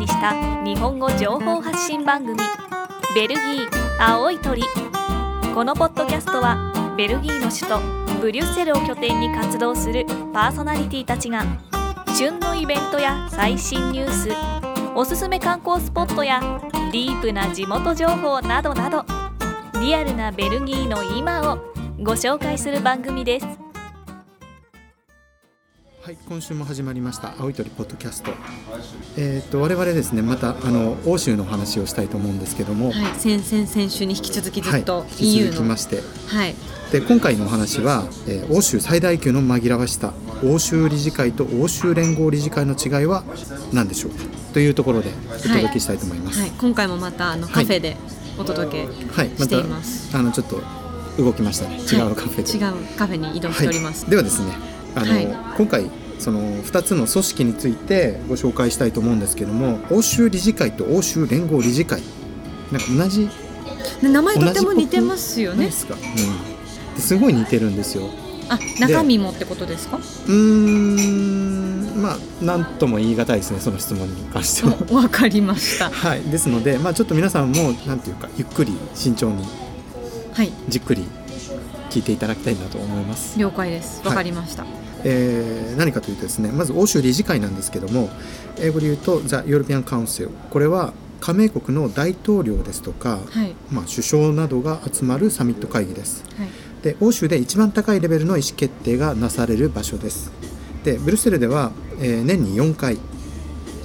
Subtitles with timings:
[0.00, 2.38] にした日本語情報発信番組
[3.14, 3.68] ベルギー
[4.00, 4.62] 青い鳥。
[5.54, 11.44] このポッドキャストはベルギーの首都ブリュッセルを拠点に活動するパーソナリティたちが
[12.16, 14.30] 旬のイベントや最新ニュース
[14.94, 16.40] おすすめ観光スポットや
[16.92, 19.04] ディープな地元情報などなど
[19.82, 21.58] リアルなベルギーの今を
[22.02, 23.59] ご紹介する番組です。
[26.02, 28.32] はい、今週も始まりました青い鳥ポッドキャスト。
[29.18, 36.54] えっ、と我々ですね、またあの欧州の話をしたいと思うんですけども、はい、先々先週に引き続きずっとはい、引き続きの、まして、はい、
[36.90, 43.22] で今回のお話は、えー欧州最大級の紛らわしさ、欧州理事会と欧州連合理事会の違いは
[43.74, 44.24] 何でしょうか？
[44.54, 46.40] というところでお届けしたいと思います。
[46.40, 47.98] はい、今回もまたあのカフェで
[48.38, 50.16] お届けはい、しています。
[50.16, 50.62] あのちょっと
[51.22, 51.76] 動きましたね。
[51.76, 52.64] 違うカフェで。
[52.64, 54.04] はい違うカフェに移動しております。
[54.04, 62.02] はい、ではですねあの、はい今回その2つの組織についてご紹介したいと思うんですけども欧州理事会と欧州連合理事会
[62.70, 63.28] なんか同じ
[64.02, 65.70] で名前とっても似てますよねで。
[65.72, 68.10] すか、うん、ですごい似てるんですよ
[68.50, 69.96] あ、中身もってことですか？
[69.96, 74.76] うーんまあ何とも言い難いですねその質問に関しては。
[74.90, 75.88] おわかりました。
[75.94, 79.46] はい、ですので、まあ、ちょっと皆さんもなんていうかゆっくり慎重に
[80.32, 81.06] はい、じっくり
[81.90, 83.38] 聞いていただきたいなと思います。
[83.38, 84.00] 了解です。
[84.06, 84.64] わかりました。
[85.04, 88.10] えー何かというとですねまず欧州理事会なんですけども
[88.58, 96.24] 英語で言うと The European Council これは加盟国の大統領ですとか、はい、まあ、首相などが集まるサミット会議です。
[96.36, 96.48] はい、
[96.82, 100.32] で欧州で一番高いレベルの意思決定がなされる場所です。
[100.84, 102.98] でブルッセルでは、えー年に4回、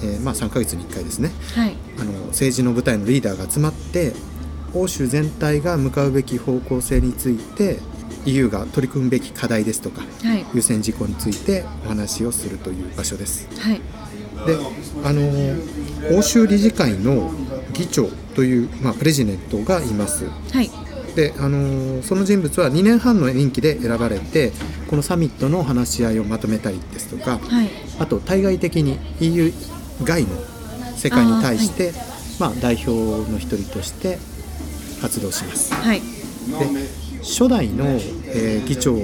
[0.02, 1.32] えーまあ、3ヶ月に1回ですね。
[1.56, 4.14] はい、あの政治の舞台のリーダーが集まって
[4.74, 7.80] 欧州全体が向かうべき方向性について
[8.26, 13.48] EU が取り組むべき課題ですとかはい、優先事項についてお話をするという場所です。
[13.60, 13.82] はい、
[14.48, 14.58] で、
[15.04, 17.32] あの欧州理事会の
[17.74, 20.26] 議長という、まあ、プレジデントがいます。
[20.26, 20.70] はい、
[21.16, 24.52] で、あのその人物は2年半の任期で選ばれて
[24.90, 29.52] このサミットの話し合いをまとめたりですとかはい、あと対外的に EU
[30.04, 30.30] 外の
[30.96, 31.94] 世界に対して
[32.40, 32.92] まあ、代表
[33.32, 34.18] の一人として
[35.02, 35.74] 活動します。
[35.74, 36.06] はい、で
[37.26, 37.86] 初代の、
[38.28, 38.96] えー議長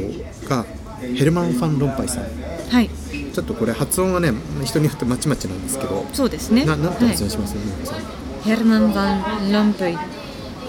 [0.47, 0.65] が
[1.01, 2.23] ヘルマン・ファン・ロンパイさん。
[2.69, 2.89] はい、
[3.33, 4.31] ちょっとこれ発音がね
[4.63, 6.05] 人によってまちまちなんですけど。
[6.13, 6.63] そうですね。
[6.63, 7.99] ななんてはい発音します、皆さん。
[8.43, 9.93] ヘルナン・バン・ランプイ。
[9.93, 9.97] っ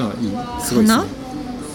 [0.00, 0.62] あいい。
[0.62, 1.04] すごいですね。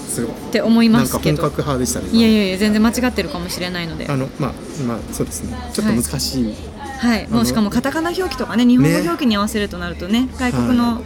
[0.10, 0.36] すごい。
[0.52, 1.44] て思いますけど。
[1.44, 4.08] 格派でしたねいやいやいや全然間違ってるかもしれないので。
[4.08, 4.54] あのまあ
[4.88, 5.56] まあそうですね。
[5.74, 6.54] ちょっと難しい、
[7.00, 9.02] はい、もあのうしかもカタカナ表記とかね、日本語ね。
[9.02, 11.02] 表記に合わせるとなるとね、外国の、は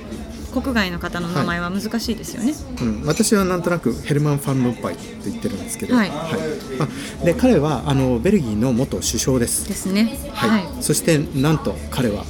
[0.51, 2.53] 国外の方の名前は難しいですよね。
[2.81, 6.87] うん、私はなんとなくヘルマン・ファン・ロンパイって言ってるんですけど、はいま
[7.21, 10.17] あ、で彼はあのベルギーの元首相ですですね。
[10.33, 10.83] はい、はい。
[10.83, 12.25] そしてなんと彼は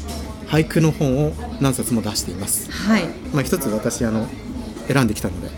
[0.48, 3.08] 俳句の本を何冊も出していますはい。
[3.34, 4.28] まあ一つ私あの
[4.88, 5.50] 選んできたので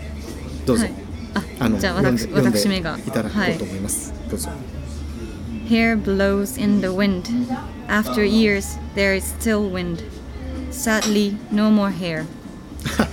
[0.66, 1.04] どうぞ、はい
[1.34, 4.50] ああのじゃあ私私めがいただこうと思います、どうぞ
[5.68, 7.24] Hair blows in the wind.
[7.88, 10.04] After years, there is still wind.
[10.70, 12.26] Sadly, no more hair.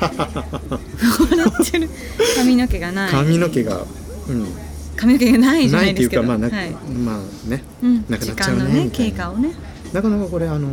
[0.01, 1.89] 笑ってる。
[2.35, 3.12] 髪の毛がない。
[3.12, 3.81] 髪の毛が、う
[4.34, 4.47] ん、
[4.95, 6.72] 髪の毛がないじゃなないいですいうかまあな、はい。
[6.72, 9.53] まあね、うん、なくなっちゃうねね経過をね。
[9.94, 10.69] なかなかこれあの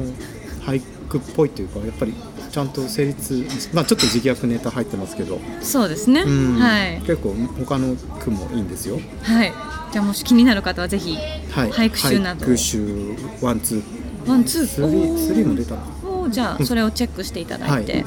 [0.65, 2.15] 俳句っぽいというかやっぱり
[2.51, 6.23] ちゃんと成立まあちょっと自虐ネタ入ってますけど、そうですね。
[6.23, 6.55] うん。
[6.59, 7.01] はい。
[7.01, 8.99] 結構他の句もいいんですよ。
[9.23, 9.53] はい。
[9.93, 11.17] じゃあもし気になる方はぜひ
[11.51, 11.71] はい。
[11.71, 12.45] 俳句集など。
[12.45, 15.83] を俳句集 one two。one two？three three も出たな。
[16.05, 16.31] おー。
[16.31, 18.05] じゃあそれをチェックしていただいて、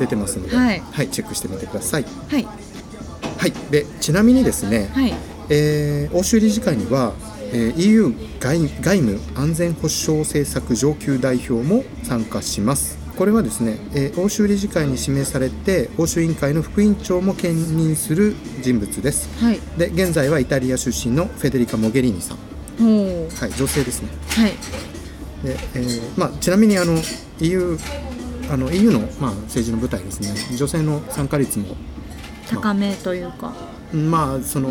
[0.00, 0.82] 出てますので、はい。
[1.10, 2.04] チェックしてみてください。
[2.28, 2.44] はい。
[2.44, 5.14] はいでちなみにですね、はい。
[5.48, 7.12] えー欧州理事会には、
[7.52, 12.98] えー EU 外外務安全保障政策上級代表も参加します。
[13.16, 19.28] これはですね、えー欧州理事会に指名されて欧州委員会の副委員長も兼任する人物です。
[19.42, 19.60] はい。
[19.78, 24.08] で現在はイタリア出身のフェデリカ・モゲリーニさん、はい、女性ですね。
[24.28, 24.52] はい。
[25.44, 26.98] で、えーまあ、ちなみにあの
[27.40, 27.78] EU,
[28.50, 30.56] あの EU の、まあ、政治の舞台ですね。
[30.56, 31.76] 女性の参加率も
[32.50, 33.52] 高めというか。
[33.92, 34.70] まあその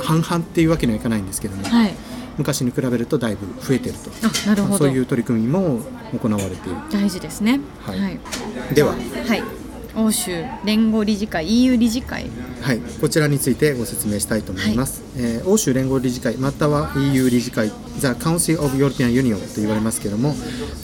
[0.00, 1.94] 半々っていうわけにはいかないんですけども、はい。
[2.36, 4.10] 昔に比べるとだいぶ増えてると。
[4.22, 4.78] あなるほど。
[4.78, 5.80] そういう取り組みも
[6.12, 6.78] 行われている。
[6.92, 7.60] 大事ですね。
[7.82, 8.18] はい。
[8.74, 8.92] では。
[8.92, 9.57] はい
[9.98, 12.30] 欧州連合理事会 EU 理事会。
[12.62, 17.68] はい、こちらについてご説明したいと思います、えー欧州連合理事会または EU 理事会
[17.98, 20.34] The Council of European Union と言われますけども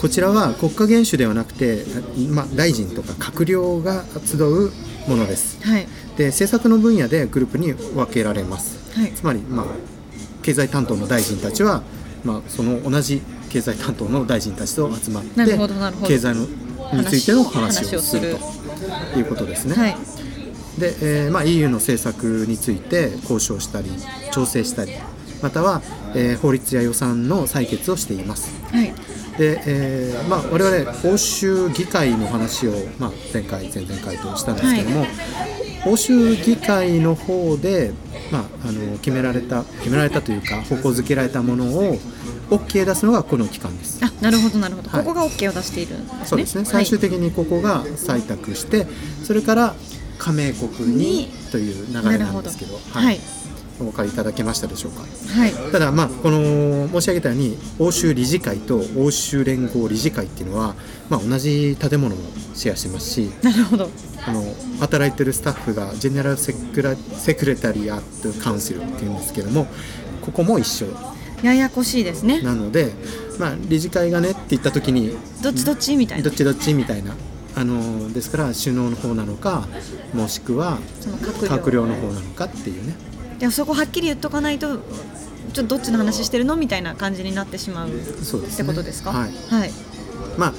[0.01, 1.85] こちらは国家元首ではなくて、
[2.31, 4.71] まあ、大臣とか閣僚が集う
[5.09, 5.63] ものです。
[5.63, 5.87] はい。
[6.17, 8.79] で政策の分野でグループに分けられます。
[8.99, 9.13] はい。
[9.13, 9.67] つまり、まあ、
[10.43, 11.83] 経済担当の大臣たちは、
[12.25, 13.21] まあ、その同じ
[13.51, 15.31] 経済担当の大臣たちと集まって
[16.07, 16.47] 経済の
[16.95, 18.37] についての話話をする
[19.13, 19.75] ということですね。
[19.75, 19.97] はい
[20.79, 23.91] で、えーまあ、EU の政策について交渉したり
[24.33, 24.91] 調整したり
[25.41, 25.83] または、
[26.17, 28.51] えー法律や予算の採決をしています。
[28.73, 28.93] はい
[29.39, 35.07] で、えーまあ、我々欧州議会の話を、まあ、前回前々回としたんですけども、
[35.87, 37.93] 欧州議会の方で、
[38.31, 41.99] まあ、あの決められた決められたというか方向づけられたものを
[42.51, 44.01] OK 出すのがこの機関です。
[44.03, 45.05] あなるほどなるほど、はい。
[45.05, 46.27] ここが OK を出しているんですね。
[46.27, 46.65] そうですね。
[46.65, 48.87] 最終的にここが採択して、
[49.25, 49.75] それから
[50.19, 51.29] 加盟国にに。
[51.51, 53.05] という流れなんですけど、はい。
[53.05, 53.21] はい。
[53.81, 55.03] お分かりいただけましたでしょうか？
[55.03, 55.53] はい。
[55.73, 60.77] ただ、まあ、この申し上げたように欧州理事会と欧州連合理事会っていうのは、
[61.11, 62.19] まあ、同じ建物を
[62.55, 63.91] シェアしてますしなるほど。
[64.27, 64.45] あの
[64.79, 69.67] 働いてるスタッフがジェネラルセクラセクレタリアットカウンシルっていうんですけども
[70.23, 70.87] ここも一緒
[71.45, 72.41] ややこしいですね。
[72.41, 72.93] なので、
[73.39, 76.25] まあ、理事会がねって言った時にどっちどっちみたいな。
[76.25, 77.15] どっちどっちみたいな。
[77.57, 79.69] あのですから首脳の方なのか
[80.13, 82.09] もしくはその閣僚の方。
[82.09, 82.95] なのかっていうね。
[83.39, 87.93] でもそこはっきり言っとかないとちょっとどっちの話してるのみたいな感じになってしまうっ
[88.23, 89.31] そうですねてことですかはい。
[89.51, 89.71] はい。
[90.39, 90.55] まあ、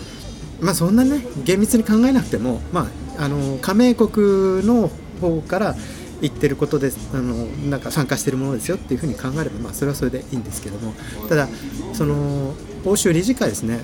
[0.61, 2.87] まあそんなね厳密に考えなくても、ま
[3.17, 4.89] あ、あの加盟国の
[5.19, 5.75] 方から
[6.21, 10.94] 言ってることですあのなんか参加してるものですよっていうふうに考えれば、まあ、それはそれでいいんですけども。
[11.27, 11.47] ただ
[11.94, 12.53] その
[12.85, 13.79] 欧州理事会ですね。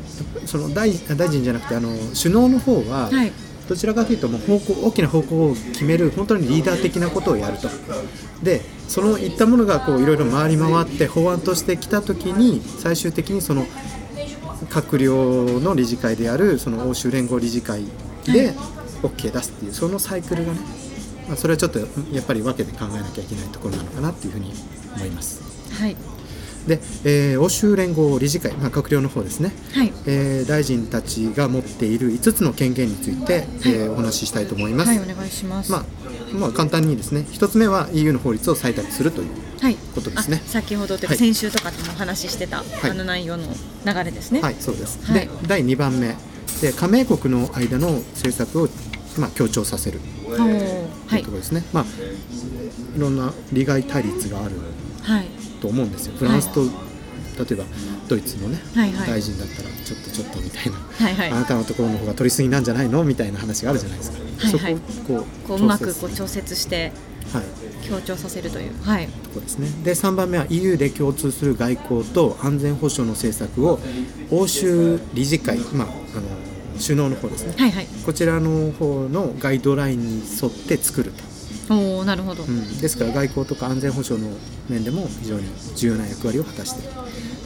[0.45, 3.31] その大大臣じゃなくてあの首脳の方は、はい。
[3.68, 7.69] どちらかというともう方向大きな方向を決める本当にリーダー的なことをやると。
[8.44, 13.66] でそのいったものがこういろいろ回り回って法案としてきた時に最終的にその
[14.69, 17.86] 閣僚の理事会であるその欧州連合理事会
[18.25, 18.54] で
[19.04, 20.60] OK 出すっていうそのサイクルがね、
[21.31, 21.86] まあ、それはちょっとや
[22.22, 24.51] っぱり分けて考えなきゃいけないところなのかなっていうふうに
[24.98, 25.42] 思います。
[25.74, 25.95] はい。
[26.68, 29.94] で、えー欧州連合理事会、まあ、閣僚の方ですね、はい。
[30.06, 34.89] えー大臣たちが持っている5つの権限について、えーお話ししたいと思います。
[34.89, 35.72] はいお願いします。
[35.72, 35.86] まあ
[36.33, 37.25] まあ、簡単にですね。
[37.31, 39.30] 1つ目は EU の法律を採択するという
[39.62, 39.75] はい。
[39.95, 40.42] ことですね。
[40.45, 41.18] あ先ほどというかはい。
[41.18, 42.63] 先週とかでもお話ししてた、い。
[42.92, 43.45] あの内容の
[43.86, 44.42] 流れですね。
[44.42, 45.22] はいそうです、はい。
[45.22, 46.16] で第2番目。
[46.62, 48.68] で加盟国の間の政策を、
[49.18, 50.00] まあ、強調させる。
[50.27, 50.81] おー
[51.12, 51.24] とはいい。
[51.24, 51.86] うところですね、まあ
[52.96, 54.56] いろんな利害対立がある
[55.04, 55.25] はい。
[55.62, 56.13] と思うんですよ。
[56.18, 56.69] フランスと、例
[57.52, 57.63] えば
[58.08, 59.08] ドイツのね、はいはい。
[59.10, 61.30] 大臣だったらちょっとちょっとみたいな、はいはい。
[61.30, 63.04] あなたのところの方が取りすぎなんじゃないの？
[63.04, 64.78] みたいな話があるじゃないですか、はいはい。
[64.78, 66.92] そこをこうこううまく調節こう調節して
[67.34, 67.44] はい。
[67.88, 69.08] 強調させるというはい。
[69.08, 69.68] ところですね。
[69.84, 73.80] で3番目は EU で共通する外交と安全保障の政策を
[74.30, 76.28] 欧州理事会、まあ、あの
[76.80, 77.54] 首脳の方ですね。
[77.58, 77.88] はいはい。
[78.06, 84.32] こちらの方のガイドラインに沿って作ると、おおなるほど、うん、ですから外交とか安全保障の
[84.70, 85.44] 面でも非常に
[85.76, 86.92] 重要な役割を果たしている。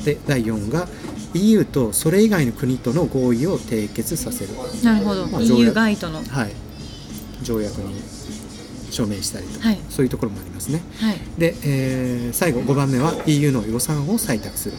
[0.06, 0.88] で第4が
[1.34, 6.24] EU とそれ以外の国との合意を締結させる、なるほど、まあ EU ガイドの。
[6.24, 6.52] はい、
[7.44, 8.02] 条約に
[8.92, 9.80] 署名したりとか、はい。
[9.90, 10.82] そういうところもありますね。
[11.00, 11.20] はい。
[11.38, 14.78] で、えー最後5番目は EU の予算を採択する、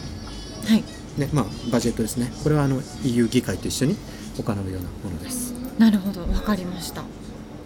[0.65, 0.83] はい。
[1.17, 2.31] ねまあ、バジェットですね。
[2.43, 3.95] これはあの EU 議会と一緒に
[4.37, 4.67] 行うような
[5.09, 5.53] ものです。
[5.77, 7.01] なるほどわかりました。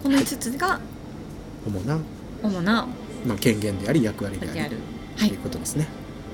[0.02, 0.80] この5つが
[1.66, 1.98] 主な、
[2.42, 2.86] 主な
[3.26, 4.76] まあ、権限であり役割でありである。
[5.16, 5.30] とはい。
[5.30, 5.86] いうことですね。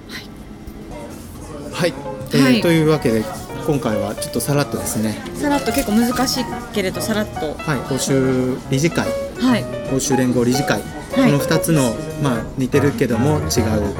[0.09, 1.73] はい。
[1.73, 1.95] はい、
[2.33, 2.61] えーはい。
[2.61, 3.25] というわけで
[3.66, 7.54] 今回はちょっとさらっとですね、さらっと結構難しいけれどさらっと。
[7.54, 9.07] はい、欧州理事会。
[9.38, 9.64] はい。
[9.95, 11.33] 欧州連合理事会、はい。
[11.33, 13.95] この2つの、まあ、似てるけども違う。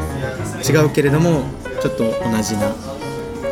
[0.66, 1.45] 違うけれども
[1.80, 2.75] ちょっと同じな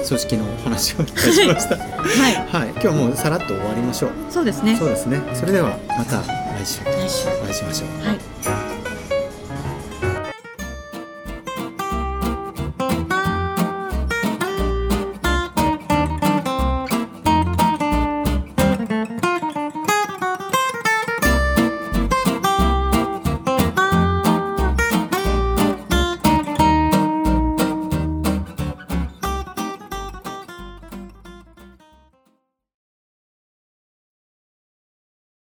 [0.06, 1.76] 組織の話をいたしました。
[1.76, 4.10] はいはい、今日はもうさらっと終わりましょう。
[4.30, 5.20] そうですねそうですね。
[5.34, 8.06] それではまた来週来週お会いしましょう。
[8.06, 8.35] はい